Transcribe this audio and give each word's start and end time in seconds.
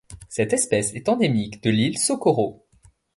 Cette 0.29 0.53
espèce 0.53 0.95
est 0.95 1.09
endémique 1.09 1.61
de 1.61 1.69
l'île 1.69 1.99
Socorro. 1.99 2.65